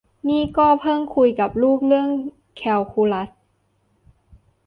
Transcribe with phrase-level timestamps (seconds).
[0.29, 2.09] นี่ก็เพิ่งคุยกับลูกเรื่อง
[2.57, 3.29] แคลคูลัส